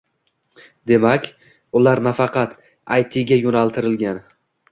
[0.91, 1.27] Demak,
[1.81, 2.57] ular nafaqat
[2.97, 4.19] AyTiga yoʻnaltirilgan